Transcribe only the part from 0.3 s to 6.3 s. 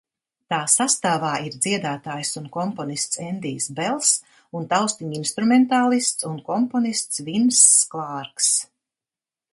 Tā sastāvā ir dziedātājs un komponists Endijs Bels un taustiņinstrumentālists